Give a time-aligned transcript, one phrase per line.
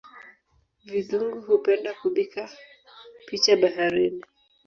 [0.85, 2.49] Vadhungu hupenda kubika
[3.27, 4.21] picha baharini